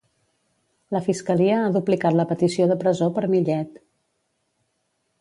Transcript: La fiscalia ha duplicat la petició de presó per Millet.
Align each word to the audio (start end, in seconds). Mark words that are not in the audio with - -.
La 0.95 1.01
fiscalia 1.07 1.59
ha 1.65 1.69
duplicat 1.77 2.19
la 2.21 2.27
petició 2.33 2.69
de 2.73 2.81
presó 2.83 3.13
per 3.19 3.27
Millet. 3.37 3.81